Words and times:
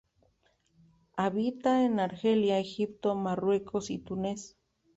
Habita 1.15 1.83
en 1.85 1.99
Argelia, 1.99 2.57
Egipto, 2.57 3.13
Marruecos 3.13 3.91
y 3.91 3.99
Túnez. 3.99 4.57